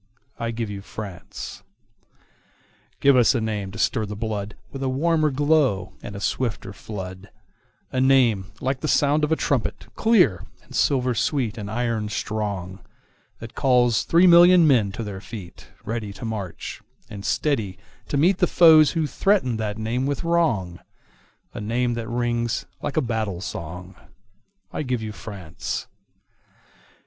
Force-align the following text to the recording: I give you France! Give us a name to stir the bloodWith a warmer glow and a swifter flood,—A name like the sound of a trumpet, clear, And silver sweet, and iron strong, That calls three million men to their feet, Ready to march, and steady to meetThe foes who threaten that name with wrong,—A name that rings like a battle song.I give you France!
I 0.39 0.49
give 0.49 0.71
you 0.71 0.81
France! 0.81 1.61
Give 3.01 3.15
us 3.15 3.35
a 3.35 3.39
name 3.39 3.69
to 3.71 3.77
stir 3.77 4.07
the 4.07 4.17
bloodWith 4.17 4.81
a 4.81 4.89
warmer 4.89 5.29
glow 5.29 5.93
and 6.01 6.15
a 6.15 6.19
swifter 6.19 6.73
flood,—A 6.73 8.01
name 8.01 8.47
like 8.59 8.79
the 8.79 8.87
sound 8.87 9.23
of 9.23 9.31
a 9.31 9.35
trumpet, 9.35 9.85
clear, 9.95 10.43
And 10.63 10.73
silver 10.73 11.13
sweet, 11.13 11.55
and 11.55 11.69
iron 11.69 12.09
strong, 12.09 12.79
That 13.37 13.53
calls 13.53 14.03
three 14.03 14.25
million 14.25 14.65
men 14.65 14.91
to 14.93 15.03
their 15.03 15.21
feet, 15.21 15.67
Ready 15.85 16.11
to 16.13 16.25
march, 16.25 16.81
and 17.07 17.23
steady 17.23 17.77
to 18.07 18.17
meetThe 18.17 18.49
foes 18.49 18.93
who 18.93 19.05
threaten 19.05 19.57
that 19.57 19.77
name 19.77 20.07
with 20.07 20.23
wrong,—A 20.23 21.61
name 21.61 21.93
that 21.93 22.07
rings 22.09 22.65
like 22.81 22.97
a 22.97 23.01
battle 23.01 23.39
song.I 23.39 24.81
give 24.81 25.03
you 25.03 25.11
France! 25.11 25.85